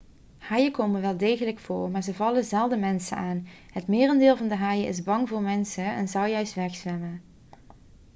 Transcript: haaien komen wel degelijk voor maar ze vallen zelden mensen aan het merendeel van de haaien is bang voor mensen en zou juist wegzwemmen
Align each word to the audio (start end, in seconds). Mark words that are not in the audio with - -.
haaien 0.37 0.71
komen 0.71 1.01
wel 1.01 1.17
degelijk 1.17 1.59
voor 1.59 1.89
maar 1.89 2.01
ze 2.03 2.13
vallen 2.13 2.43
zelden 2.43 2.79
mensen 2.79 3.17
aan 3.17 3.47
het 3.71 3.87
merendeel 3.87 4.37
van 4.37 4.47
de 4.47 4.55
haaien 4.55 4.87
is 4.87 5.03
bang 5.03 5.29
voor 5.29 5.41
mensen 5.41 5.85
en 5.95 6.07
zou 6.07 6.27
juist 6.27 6.53
wegzwemmen 6.53 7.21